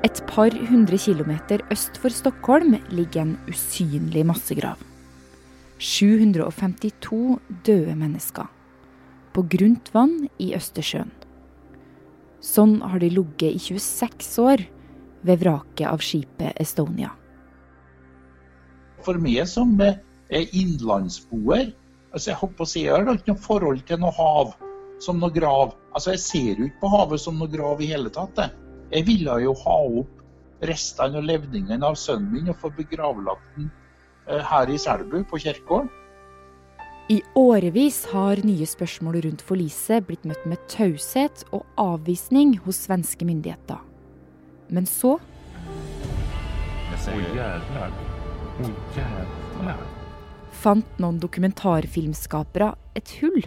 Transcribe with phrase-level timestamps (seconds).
[0.00, 4.80] Et par hundre kilometer øst for Stockholm ligger en usynlig massegrav.
[5.78, 8.46] 752 døde mennesker.
[9.34, 11.12] På grunt vann i Østersjøen.
[12.40, 14.64] Sånn har de ligget i 26 år
[15.28, 17.12] ved vraket av skipet Estonia.
[19.04, 20.00] For meg som er
[20.56, 21.74] innlandsboer,
[22.14, 24.56] altså jeg håper å si, jeg har ikke noe forhold til noe hav
[25.00, 25.76] som noe grav.
[25.92, 28.40] Altså Jeg ser jo ikke på havet som noe grav i hele tatt.
[28.40, 33.56] Jeg, jeg ville jo ha opp restene og levningene av sønnen min og få begravlagt
[33.56, 33.70] den
[34.26, 35.90] eh, her i Selbu, på kirkegården.
[37.10, 43.26] I årevis har nye spørsmål rundt forliset blitt møtt med taushet og avvisning hos svenske
[43.26, 43.80] myndigheter.
[44.70, 45.16] Men så
[50.60, 53.42] fant noen dokumentarfilmskapere et hull.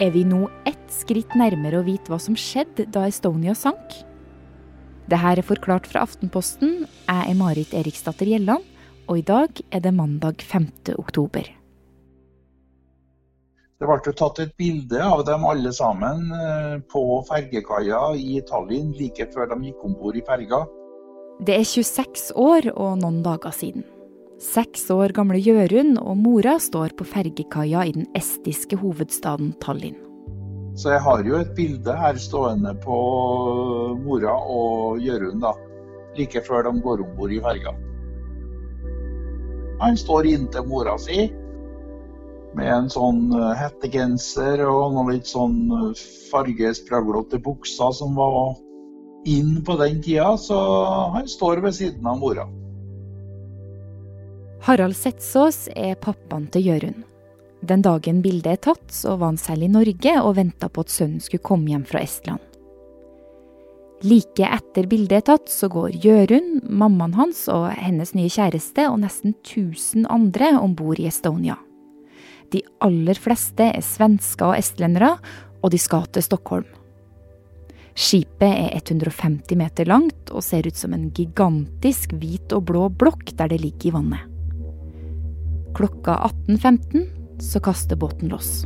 [0.00, 3.98] Er vi nå ett skritt nærmere å vite hva som skjedde da Estonia sank?
[5.10, 6.86] Dette er forklart fra Aftenposten.
[7.04, 8.64] Jeg er Marit Eriksdatter Gjelland,
[9.10, 10.94] og i dag er det mandag 5.
[10.96, 11.50] oktober.
[13.82, 18.92] Det ble jo tatt et bilde av dem alle sammen eh, på fergekaia i Tallinn
[18.96, 20.62] like før de gikk om bord i ferga.
[21.42, 23.84] Det er 26 år og noen dager siden.
[24.42, 29.94] Seks år gamle Jørund og mora står på fergekaia i den estiske hovedstaden Tallinn.
[30.74, 32.96] Så jeg har jo et bilde her stående på
[34.02, 35.52] mora og Jørund, da.
[36.18, 37.74] Like før de går om bord i ferga.
[39.84, 41.28] Han står inntil mora si
[42.58, 48.58] med en sånn eh, hettegenser og noen litt sånn eh, fargespraglete bukser som var
[49.24, 50.58] inn på den tida, så
[51.14, 52.48] han står ved siden av mora.
[54.62, 57.00] Harald Setsås er pappaen til Jørund.
[57.66, 60.92] Den dagen bildet er tatt, så var han selv i Norge og venta på at
[60.92, 62.38] sønnen skulle komme hjem fra Estland.
[64.06, 69.00] Like etter bildet er tatt, så går Jørund, mammaen hans og hennes nye kjæreste og
[69.02, 71.58] nesten 1000 andre om bord i Estonia.
[72.54, 75.16] De aller fleste er svensker og estlendere,
[75.58, 76.68] og de skal til Stockholm.
[77.98, 83.34] Skipet er 150 meter langt og ser ut som en gigantisk hvit og blå blokk
[83.34, 84.31] der det ligger i vannet.
[85.76, 86.18] Klokka
[86.48, 87.08] 18.15
[87.42, 88.62] så kaster båten loss.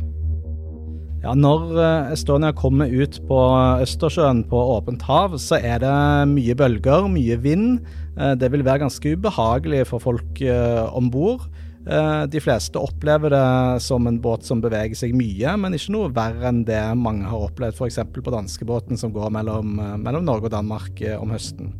[1.23, 3.37] Ja, Når eh, Estonia kommer ut på
[3.81, 5.93] Østersjøen på åpent hav, så er det
[6.31, 7.81] mye bølger, mye vind.
[8.15, 11.47] Eh, det vil være ganske ubehagelig for folk eh, om bord.
[11.87, 16.49] De fleste opplever det som en båt som beveger seg mye, men ikke noe verre
[16.49, 18.01] enn det mange har opplevd f.eks.
[18.11, 21.71] på danskebåten som går mellom, mellom Norge og Danmark om høsten.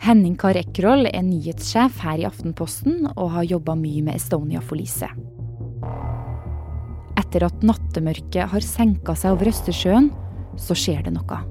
[0.00, 5.12] Henning Kar Ekroll er nyhetssjef her i Aftenposten og har jobba mye med Estonia-forliset.
[7.20, 10.08] Etter at nattemørket har senka seg over Østersjøen,
[10.56, 11.42] så skjer det noe.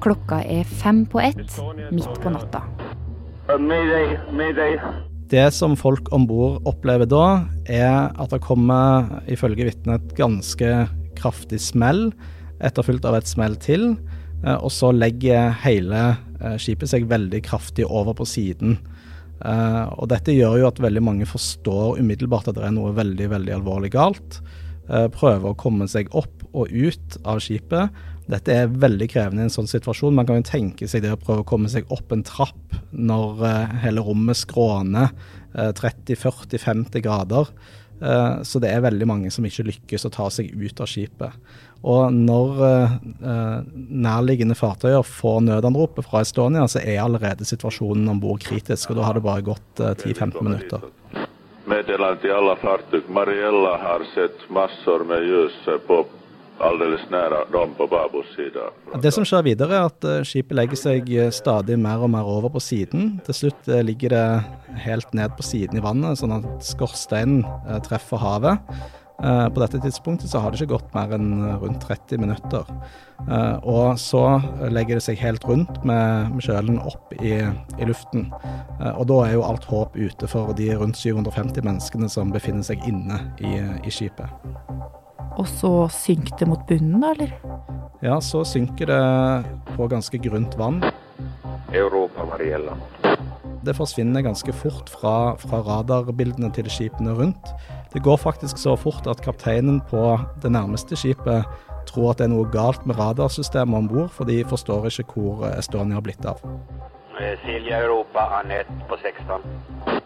[0.00, 1.58] Klokka er fem på ett,
[1.90, 2.62] midt på natta.
[5.34, 7.26] Det som folk om bord opplever da,
[7.66, 10.70] er at det kommer, ifølge vitnet, et ganske
[11.18, 12.12] kraftig smell,
[12.62, 13.96] etterfulgt av et smell til.
[14.44, 16.04] Eh, og så legger hele
[16.40, 18.78] eh, skipet seg veldig kraftig over på siden.
[19.40, 23.30] Uh, og dette gjør jo at veldig mange forstår umiddelbart at det er noe veldig,
[23.32, 24.42] veldig alvorlig galt.
[25.14, 27.94] Prøver å komme seg opp og ut av skipet.
[28.28, 30.12] Dette er veldig krevende i en sånn situasjon.
[30.18, 33.40] Man kan jo tenke seg det å prøve å komme seg opp en trapp når
[33.86, 35.14] hele rommet skråner
[35.54, 37.48] 30-40-50 grader.
[38.00, 41.34] Så det er veldig mange som ikke lykkes å ta seg ut av skipet.
[41.80, 42.96] Og når eh,
[44.04, 49.06] nærliggende fartøyer får nødanropet fra Estonia, så er allerede situasjonen om bord kritisk, og da
[49.08, 50.84] har det bare gått eh, 10-15 minutter.
[51.70, 53.00] Meddelar til alle fartøy.
[53.08, 55.56] Mariella har sett masser med ljus
[55.86, 56.02] på
[56.60, 58.68] alldeles nær dem på babos side.
[59.02, 62.28] Det som skjer videre, er at eh, skipet legger seg eh, stadig mer og mer
[62.28, 63.18] over på siden.
[63.26, 67.44] Til slutt eh, ligger det helt ned på siden i vannet, sånn at skorsteinen
[67.86, 68.72] treffer havet.
[69.20, 72.70] På dette tidspunktet så har det ikke gått mer enn rundt 30 minutter.
[73.68, 74.22] Og så
[74.72, 78.30] legger det seg helt rundt med, med kjølen opp i, i luften.
[78.94, 82.80] Og da er jo alt håp ute for de rundt 750 menneskene som befinner seg
[82.88, 84.32] inne i, i skipet.
[85.38, 87.34] Og så synker det mot bunnen, da, eller?
[88.04, 89.00] Ja, så synker det
[89.76, 90.82] på ganske grunt vann.
[91.72, 92.76] Europa, Mariella.
[93.64, 97.52] Det forsvinner ganske fort fra, fra radarbildene til skipene rundt.
[97.92, 101.44] Det går faktisk så fort at kapteinen på det nærmeste skipet
[101.90, 105.48] tror at det er noe galt med radarsystemet om bord, for de forstår ikke hvor
[105.50, 106.42] Estonia har blitt av.
[107.44, 110.00] Silja Europa, Anette på 16.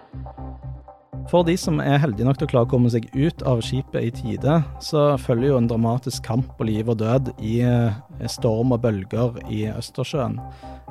[1.31, 4.07] For de som er heldige nok til å klare å komme seg ut av skipet
[4.07, 7.97] i tide, så følger jo en dramatisk kamp på liv og død i eh,
[8.31, 10.37] storm og bølger i Østersjøen.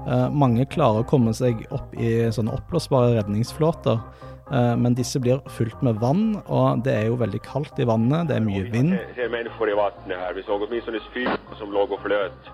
[0.03, 4.01] Eh, mange klarer å komme seg opp i sånne oppblåsbare redningsflåter,
[4.49, 8.27] eh, men disse blir fylt med vann, og det er jo veldig kaldt i vannet,
[8.31, 8.97] det er mye vind.
[8.97, 10.33] Vi ser mennesker i vannet her.
[10.33, 12.53] Vi så åtminstone fyr som lå og fløt.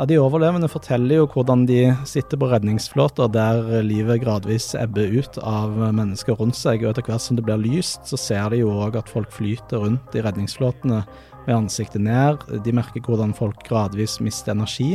[0.00, 5.36] Ja, De overlevende forteller jo hvordan de sitter på redningsflåter der livet gradvis ebber ut
[5.44, 6.86] av mennesker rundt seg.
[6.86, 9.84] og Etter hvert som det blir lyst, så ser de jo òg at folk flyter
[9.84, 11.02] rundt i redningsflåtene
[11.44, 12.40] med ansiktet ned.
[12.64, 14.94] De merker hvordan folk gradvis mister energi.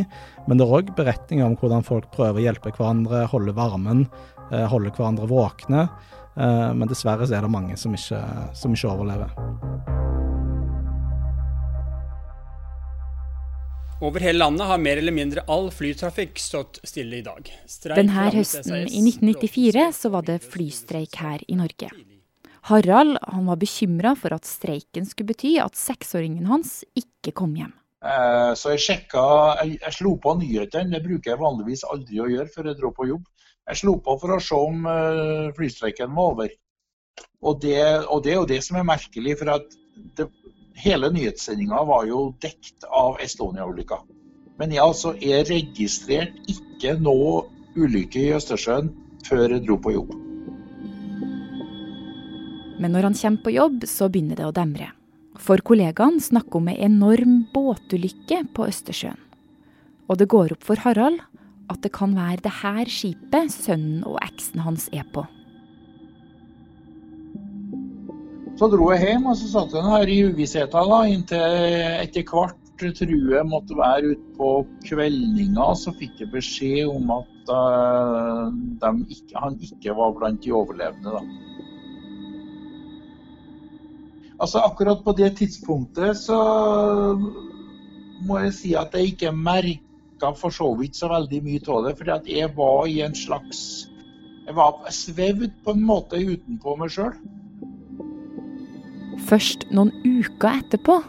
[0.50, 4.08] Men det er òg beretninger om hvordan folk prøver å hjelpe hverandre, holde varmen,
[4.50, 5.86] eh, holde hverandre våkne.
[6.34, 8.24] Eh, men dessverre så er det mange som ikke,
[8.58, 10.05] som ikke overlever.
[14.06, 17.48] Over hele landet har mer eller mindre all flytrafikk stått stille i dag.
[17.66, 21.90] Streik Denne høsten i 1994 så var det flystreik her i Norge.
[22.70, 27.74] Harald han var bekymra for at streiken skulle bety at seksåringen hans ikke kom hjem.
[28.06, 29.24] Eh, Så jeg sjekka
[29.64, 32.94] Jeg, jeg slo på nyhetene, det bruker jeg vanligvis aldri å gjøre før jeg drar
[33.00, 33.26] på jobb.
[33.66, 36.54] Jeg slo på for å se om eh, flystreiken var over.
[37.42, 39.78] Og det, og det er jo det som er merkelig, for at
[40.18, 40.30] det,
[40.76, 44.02] hele nyhetssendinga var jo dekt av Estonia-ulykka.
[44.60, 47.46] Men jeg altså er registrert ikke noe
[47.76, 48.92] ulykke i Østersjøen
[49.26, 50.14] før jeg dro på jobb.
[52.80, 54.92] Men når han kommer på jobb, så begynner det å demre.
[55.40, 59.20] For kollegaen snakker om ei enorm båtulykke på Østersjøen.
[60.08, 61.24] Og det går opp for Harald
[61.72, 65.26] at det kan være det her skipet sønnen og eksen hans er på.
[68.56, 71.42] Så dro jeg hjem, og så satt jeg her i uvissheten da, inntil
[72.00, 74.50] etter hvert tror jeg måtte være ute på
[74.88, 75.68] kveldinga.
[75.76, 78.48] Så fikk jeg beskjed om at uh,
[79.12, 81.18] ikke, han ikke var blant de overlevende.
[81.18, 81.22] da.
[84.40, 86.40] Altså Akkurat på det tidspunktet så
[88.24, 91.98] må jeg si at jeg ikke merka for så vidt så veldig mye av det.
[92.00, 93.90] fordi jeg var i en slags
[94.46, 97.16] Jeg var svevd på en måte utenpå meg sjøl.
[99.26, 101.00] Først noen uker etterpå,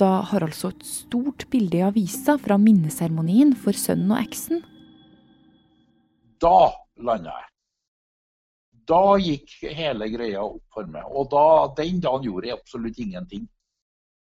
[0.00, 4.64] da Harald så et stort bilde i avisa fra minneseremonien for sønnen og eksen,
[6.40, 7.52] Da landa jeg.
[8.86, 11.06] Da gikk hele greia opp for meg.
[11.08, 11.44] Og da,
[11.78, 13.46] den dagen gjorde jeg absolutt ingenting.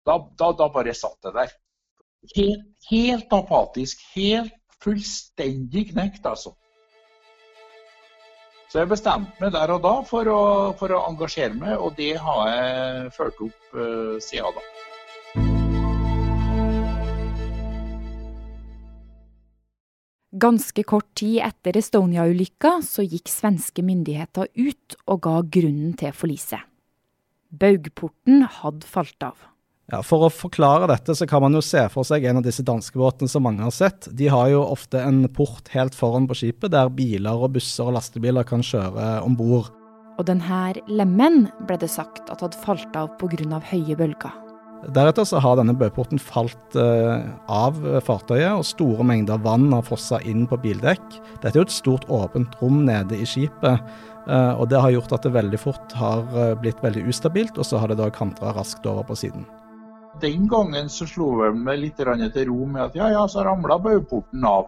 [0.08, 1.52] Da, da, da bare satt jeg der.
[2.38, 4.02] Helt, helt apatisk.
[4.16, 6.56] Helt fullstendig knekt, altså.
[8.70, 10.42] Så jeg bestemte meg der og da for å,
[10.78, 14.66] for å engasjere meg, og det har jeg fulgt opp uh, siden da.
[20.40, 26.62] Ganske kort tid etter Estonia-ulykka så gikk svenske myndigheter ut og ga grunnen til forliset.
[27.50, 29.42] Baugporten hadde falt av.
[29.90, 32.66] Ja, For å forklare dette, så kan man jo se for seg en av disse
[32.66, 34.06] danskebåtene som mange har sett.
[34.14, 37.96] De har jo ofte en port helt foran på skipet, der biler og busser og
[37.98, 39.72] lastebiler kan kjøre om bord.
[40.20, 43.62] Og denne lemmen ble det sagt at hadde falt av pga.
[43.72, 44.36] høye bølger.
[44.96, 50.22] Deretter så har denne bøporten falt eh, av fartøyet, og store mengder vann har fossa
[50.24, 51.18] inn på bildekk.
[51.42, 53.82] Dette er jo et stort åpent rom nede i skipet,
[54.30, 57.68] eh, og det har gjort at det veldig fort har eh, blitt veldig ustabilt, og
[57.68, 59.44] så har det da kantra raskt over på siden.
[60.22, 63.80] Den gangen så slo jeg meg litt til ro med at ja, ja, så ramla
[63.80, 64.68] bauporten av.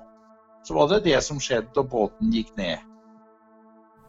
[0.64, 2.80] Så var det det som skjedde da båten gikk ned.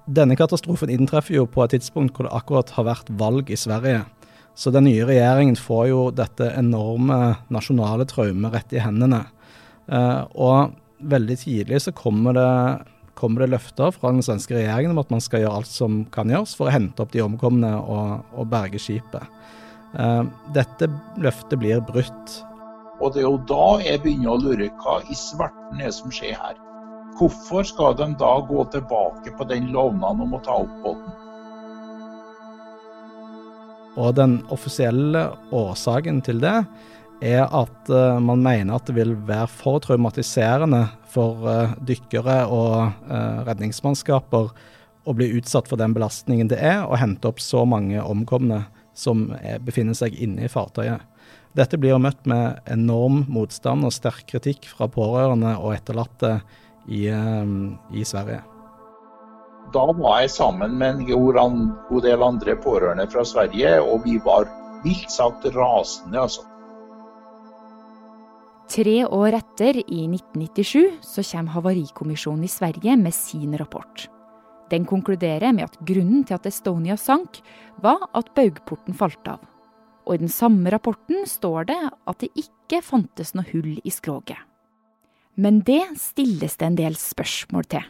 [0.06, 4.04] Denne katastrofen inntreffer jo på et tidspunkt hvor det akkurat har vært valg i Sverige.
[4.54, 9.24] Så den nye regjeringen får jo dette enorme nasjonale traumet rett i hendene.
[9.88, 12.50] Eh, og veldig tidlig så kommer det,
[13.18, 16.30] kommer det løfter fra den svenske regjeringen om at man skal gjøre alt som kan
[16.30, 19.24] gjøres for å hente opp de omkomne og, og berge skipet.
[19.98, 20.22] Eh,
[20.56, 20.88] dette
[21.20, 22.36] løftet blir brutt.
[23.02, 26.38] Og det er jo da jeg begynner å lure hva i svarten er som skjer
[26.38, 26.56] her.
[27.18, 31.18] Hvorfor skal de da gå tilbake på den lovnaden om å ta opp båten?
[34.00, 36.62] Og den offisielle årsaken til det
[37.22, 43.04] er at uh, man mener at det vil være for traumatiserende for uh, dykkere og
[43.46, 44.48] redningsmannskaper
[45.04, 48.62] å bli utsatt for den belastningen det er å hente opp så mange omkomne
[48.94, 51.02] som er, befinner seg inne i fartøyet.
[51.56, 56.38] Dette blir møtt med enorm motstand og sterk kritikk fra pårørende og etterlatte
[56.88, 58.40] i, i Sverige
[59.72, 64.48] da var jeg sammen med en god del andre pårørende fra Sverige, og vi var
[64.84, 66.44] mildt sagt rasende, altså.
[68.72, 74.08] Tre år etter, i 1997, så kommer Havarikommisjonen i Sverige med sin rapport.
[74.72, 77.42] Den konkluderer med at grunnen til at Estonia sank,
[77.84, 79.42] var at baugporten falt av.
[80.06, 84.38] Og i den samme rapporten står det at det ikke fantes noe hull i skroget.
[85.36, 87.84] Men det stilles det en del spørsmål til.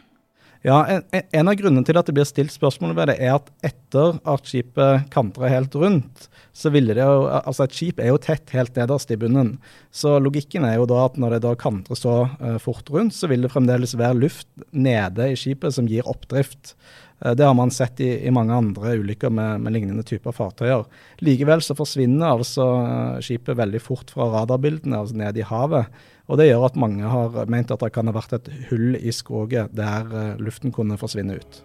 [0.63, 3.49] Ja, en, en, av grunnene til at det blir stilt spørsmål ved det, er at
[3.67, 8.19] etter at skipet kantrer helt rundt, så ville det jo Altså, et skip er jo
[8.21, 9.57] tett helt nederst i bunnen.
[9.91, 13.27] Så logikken er jo da at når det da kantrer så uh, fort rundt, så
[13.27, 16.77] vil det fremdeles være luft nede i skipet som gir oppdrift.
[17.23, 20.85] Uh, det har man sett i, i mange andre ulykker med, med, lignende typer fartøyer.
[21.23, 25.87] Likevel så forsvinner altså uh, skipet veldig fort fra radarbildene, altså ned i havet.
[26.31, 29.11] Og Det gjør at mange har ment at det kan ha vært et hull i
[29.11, 31.59] skroget der eh, luften kunne forsvinne ut.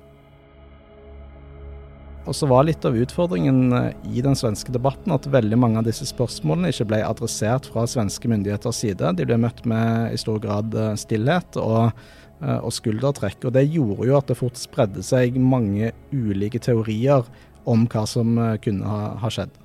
[2.29, 5.87] Og så var litt av utfordringen eh, i den svenske debatten at veldig mange av
[5.87, 9.15] disse spørsmålene ikke ble adressert fra svenske myndigheters side.
[9.17, 11.95] De ble møtt med i stor grad eh, stillhet og,
[12.39, 13.49] og skuldertrekk.
[13.49, 17.27] Og det gjorde jo at det fort spredde seg mange ulike teorier
[17.69, 19.57] om hva som kunne ha, ha skjedd.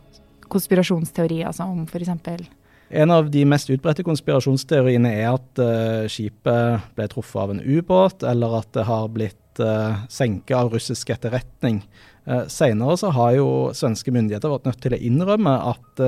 [0.54, 2.50] Konspirasjonsteorier altså om f.eks.?
[2.94, 8.26] En av de mest utbredte konspirasjonsteoriene er at uh, skipet ble truffet av en ubåt,
[8.30, 11.82] eller at det har blitt uh, senket av russisk etterretning.
[12.30, 16.04] Uh, Senere så har jo svenske myndigheter vært nødt til å innrømme at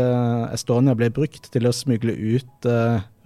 [0.54, 2.70] Estonia ble brukt til å smugle ut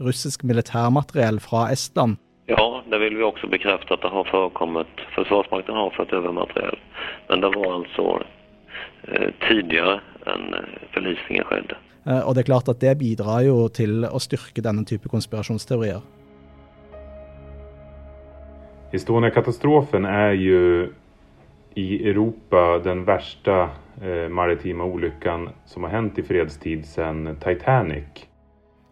[0.03, 2.17] russisk militærmateriell fra Estland.
[2.49, 5.03] Ja, det vil vi også bekrefte at det har forekommet.
[5.13, 6.79] Forsvarsmakten har fått over materiell.
[7.29, 8.07] Men det var altså
[9.45, 10.49] tidligere enn
[10.93, 11.77] forlisningen skjedde.
[12.09, 16.01] Eh, og det er klart at det bidrar jo til å styrke denne type konspirasjonsteorier.
[18.95, 20.61] Estonia-katastrofen er jo
[21.77, 23.57] i Europa den verste
[24.01, 28.25] eh, maritime ulykken som har hendt i fredstid siden Titanic.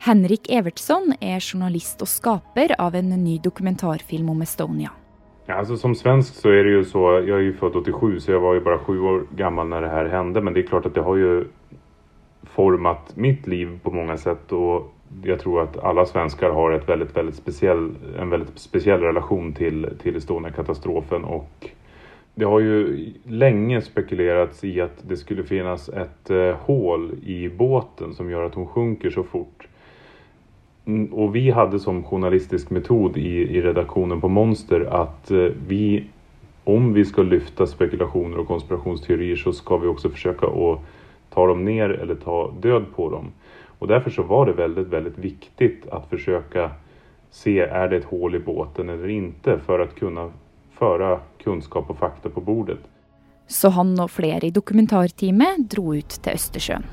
[0.06, 4.94] Henrik Evertsson er journalist og skaper av en ny dokumentarfilm om Estonia.
[5.48, 8.34] Ja, altså, som svensk så er det jo så, jeg er jo født 87 så
[8.34, 10.90] jeg var jo bare sju år gammel når det her hendte, men det er klart
[10.90, 11.34] at det har jo
[12.52, 14.52] format mitt liv på mange sett.
[14.52, 14.92] Og
[15.24, 17.88] jeg tror at alle svensker har et veldig, veldig spesiell,
[18.20, 21.70] en veldig spesiell relasjon til, til Estonia-katastrofen Og
[22.38, 22.82] det har jo
[23.32, 28.60] lenge spekulerats i at det skulle finnes et eh, hål i båten som gjør at
[28.60, 29.66] hun sjunker så fort.
[30.88, 36.08] Mm, och vi hade som journalistisk metod i, i redaktionen på Monster att eh, vi,
[36.64, 40.80] om vi ska lyfta spekulationer och konspirationsteorier så ska vi också försöka att
[41.30, 43.32] ta dem ner eller ta död på dem.
[43.80, 46.72] Och därför så var det väldigt, väldigt viktigt att försöka
[47.32, 50.32] se är det ett hål i båten eller inte för att kunna
[50.74, 52.80] föra kunskap och fakta på bordet.
[53.48, 56.84] Så han og flere i dokumentarteamet dro ut til Østersjøen.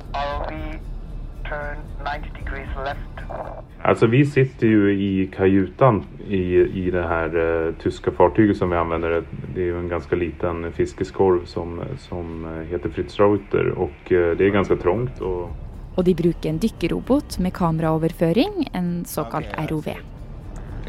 [3.86, 8.76] Alltså vi sitter ju i kajutan i, i det här uh, tyska fartyget som vi
[8.76, 9.22] använder.
[9.54, 14.36] Det är ju en ganska liten fiskeskorv som, som uh, heter Fritz Reuter och uh,
[14.36, 15.20] det är ganska trångt.
[15.20, 15.50] Och...
[15.96, 19.88] og de bruker en dykkerrobot med kameraoverføring, en såkalt ROV.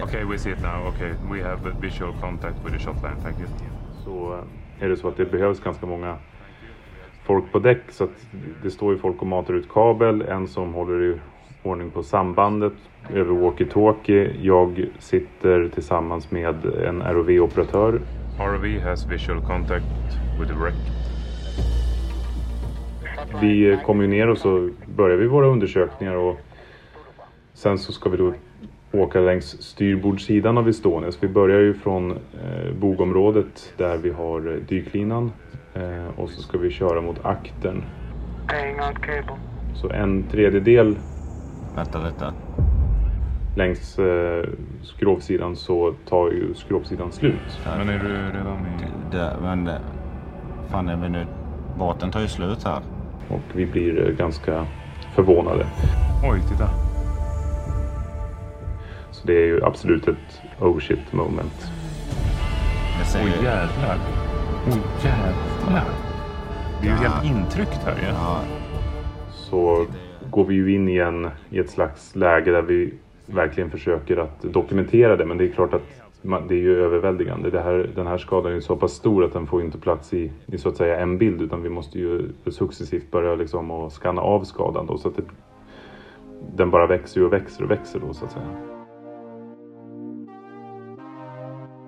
[0.03, 0.87] Okay, we see it now.
[0.87, 3.21] Okay, we have visual contact with the shotline.
[3.23, 3.47] Thank you.
[4.05, 4.39] Så
[4.79, 6.17] är det så att det behövs ganska många
[7.23, 8.27] folk på däck så att
[8.63, 11.19] det står ju folk och matar ut kabel, en som håller i
[11.65, 12.73] ordning på sambandet
[13.13, 14.31] över walkie-talkie.
[14.41, 18.01] Jag sitter tillsammans med en ROV-operatör.
[18.39, 19.85] ROV has visual contact
[20.39, 20.75] with the wreck.
[23.41, 26.39] Vi kommer ju ner och så börjar vi våra undersökningar och
[27.53, 28.33] sen så ska vi då
[28.91, 31.11] åka längs styrbordssidan av Estonia.
[31.11, 35.31] Så vi börjar ju från eh, bogområdet där vi har dyklinan
[35.73, 37.83] eh, och så ska vi köra mot aktern.
[39.73, 40.95] Så en tredjedel
[41.75, 42.33] Vänta lite.
[43.55, 44.45] Längs eh,
[44.83, 47.59] skrovsidan så tar ju skrovsidan slut.
[47.63, 47.77] Där.
[47.77, 49.11] Men är du redan i...
[49.11, 49.79] Där, men det,
[50.69, 51.25] fan är vi nu...
[51.77, 52.81] Båten tar ju slut här.
[53.29, 54.65] Och vi blir eh, ganska
[55.15, 55.65] förvånade.
[56.23, 56.69] Oj, titta.
[59.11, 61.71] Så det är ju absolut ett oh shit moment.
[63.15, 63.97] Oj oh, jävlar.
[64.67, 65.85] Oj oh, jävlar.
[66.81, 67.09] Det är ju ja.
[67.09, 68.07] helt intryckt här ju.
[68.07, 68.41] Ja.
[69.31, 69.85] Så
[70.35, 72.93] går vi ju in i, en, i ett slags läge där vi
[73.25, 75.25] verkligen försöker att dokumentera det.
[75.25, 75.81] Men det är klart att
[76.21, 77.49] man, det är ju överväldigande.
[77.49, 80.31] Det här, den här skadan är så pass stor att den får inte plats i,
[80.45, 84.21] i så att säga en bild utan vi måste ju successivt börja liksom och skanna
[84.21, 85.23] av skadan då så att det,
[86.55, 88.45] den bara växer och växer och växer då så att säga.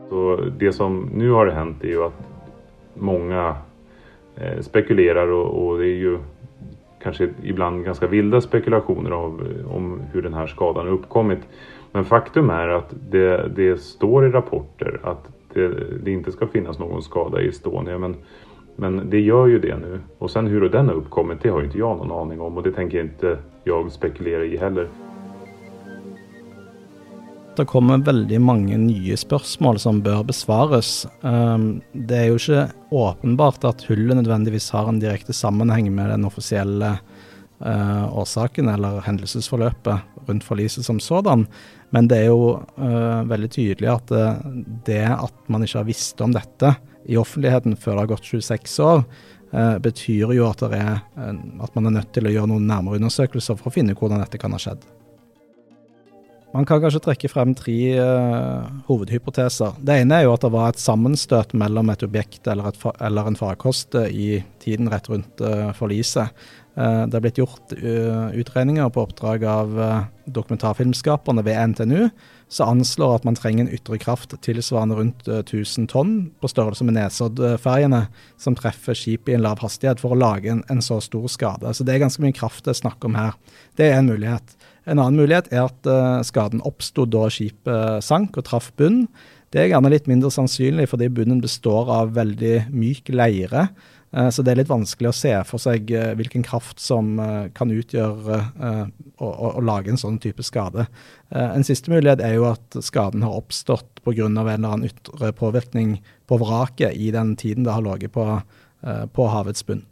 [0.10, 2.30] Så det som nu har hänt är ju att
[2.94, 3.56] många
[4.36, 6.20] eh, spekulerar och, och det är ju
[7.08, 11.40] kanske ibland ganska vilda spekulationer av, om hur den här skadan uppkommit.
[11.92, 15.68] Men faktum är att det, det står i rapporter att det,
[16.04, 17.98] det inte ska finnas någon skada i Estonia.
[17.98, 18.16] Men,
[18.76, 20.00] men det gör ju det nu.
[20.18, 22.72] Och sen hur den har uppkommit, det har inte jag någon aning om och det
[22.72, 24.88] tänker inte jag spekulera i heller.
[27.58, 31.08] Det kommer veldig mange nye spørsmål som bør besvares.
[31.26, 36.28] Um, det er jo ikke åpenbart at hullet nødvendigvis har en direkte sammenheng med den
[36.30, 41.48] offisielle uh, årsaken eller hendelsesforløpet rundt forliset som sådan.
[41.90, 44.28] Men det er jo uh, veldig tydelig at det,
[44.92, 46.76] det, at man ikke har visst om dette
[47.10, 49.04] i offentligheten før det har gått 26 år,
[49.80, 53.72] betyr jo at, er, at, man er nødt til å gjøre noen nærmere undersøkelser for
[53.72, 54.84] å finne hvordan dette kan ha skjedd.
[56.56, 59.82] Man kan kanskje trekke frem tre uh, hovedhypoteser.
[59.84, 63.28] Det ene er jo at det var et sammenstøt mellom et objekt eller, et, eller
[63.28, 66.32] en farkost i tiden rett rundt uh, forliset.
[66.78, 69.76] Uh, det er blitt gjort utregninger på oppdrag av
[70.24, 72.10] dokumentarfilmskaperne ved NTNU
[72.48, 76.96] som anslår at man trenger en ytre kraft tilsvarende rundt 1000 tonn på størrelse med
[76.96, 78.06] Nesoddferjene
[78.40, 81.74] som treffer skip i en lav hastighet for å lage en, en så stor skade.
[81.76, 83.36] Så det er ganske mye kraft det er snakk om her.
[83.76, 84.56] Det er en mulighet.
[84.88, 89.06] En annen mulighet er at uh, skaden oppsto da skipet sank og traff bunn.
[89.52, 93.68] Det er gjerne litt mindre sannsynlig fordi bunnen består av veldig myk leire.
[94.16, 97.20] Uh, så det er litt vanskelig å se for seg uh, hvilken kraft som
[97.58, 98.40] kan utgjøre
[99.20, 100.86] å, lage en sånn type skade.
[101.34, 104.30] En siste mulighet er jo at skaden har oppstått pga.
[104.30, 105.98] en eller annen ytre påvirkning
[106.30, 108.26] på vraket i den tiden det har ligget på,
[109.12, 109.84] på havets bunn.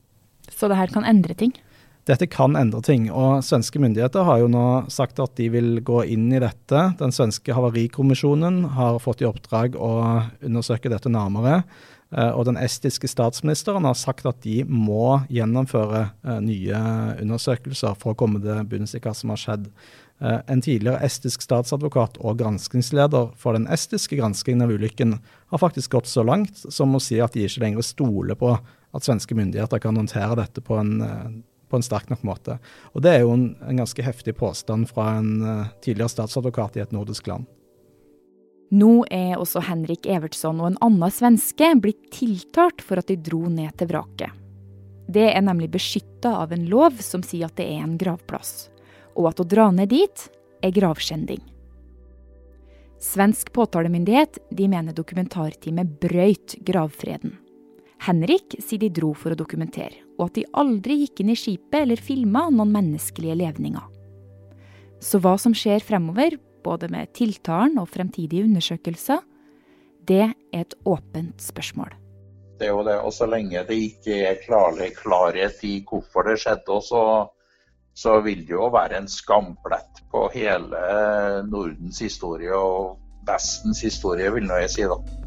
[0.53, 1.55] Så det her kan endre ting?
[2.05, 6.03] Dette kan endre ting, og svenske myndigheter har jo nå sagt at de vil gå
[6.13, 6.83] inn i dette.
[6.99, 9.89] Den svenske havarikommisjonen har fått i oppdrag å
[10.45, 11.63] undersøke dette nærmere.
[12.13, 16.81] Eh, og den estiske statsministeren har sagt at de må gjennomføre eh, nye
[17.23, 19.65] undersøkelser for å komme til bunns i hva som har skjedd.
[20.21, 25.97] Eh, en tidligere estisk statsadvokat og granskingsleder for den estiske granskingen av ulykken har faktisk
[25.97, 29.81] gått så langt som å si at de ikke lenger stoler på at svenske myndigheter
[29.81, 30.93] kan håndtere dette på en
[31.75, 32.57] på en sterk nok måte.
[32.95, 36.85] Og Det er jo en, en ganske heftig påstand fra en uh, tidligere statsadvokat i
[36.85, 37.49] et nordisk land.
[38.75, 43.43] Nå er også Henrik Evertsson og en annen svenske blitt tiltalt for at de dro
[43.51, 44.31] ned til vraket.
[45.05, 48.71] Det er nemlig beskytta av en lov som sier at det er en gravplass,
[49.13, 50.25] og at å dra ned dit
[50.65, 51.43] er gravskjending.
[53.05, 57.35] Svensk påtalemyndighet de mener dokumentarteamet brøyt gravfreden.
[58.05, 61.79] Henrik sier de dro for å dokumentere, og at de aldri gikk inn i skipet
[61.81, 63.85] eller filma noen menneskelige levninger.
[65.01, 69.23] Så hva som skjer fremover, både med tiltalen og fremtidige undersøkelser,
[70.05, 71.93] det er et åpent spørsmål.
[72.59, 76.79] Det er jo det, og Så lenge det ikke er klarhet i hvorfor det skjedde,
[76.85, 77.01] så,
[77.93, 80.85] så vil det jo være en skamplett på hele
[81.49, 84.85] Nordens historie og Vestens historie, vil nå jeg si.
[84.85, 85.24] da.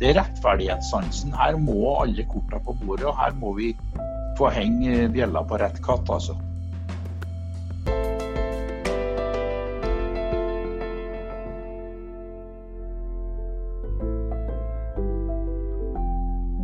[0.00, 1.34] Det er rettferdighetssansen.
[1.38, 3.74] Her må alle korta på bordet, og her må vi
[4.38, 6.34] få henge bjella på rett katt, altså.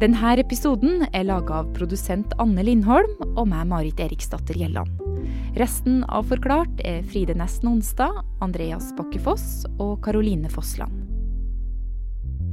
[0.00, 4.88] Denne episoden er laga av produsent Anne Lindholm og meg, Marit Eriksdatter Gjelland.
[5.60, 10.99] Resten av Forklart er Fride Nesten Onsdag, Andreas Bakkefoss og Karoline Fossland.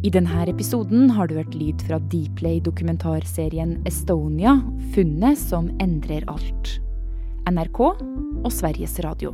[0.06, 4.60] I denne episoden har du hørt lyd fra Dplay-dokumentarserien Estonia
[4.94, 6.76] funnet som endrer alt.
[7.50, 9.34] NRK og Sveriges Radio.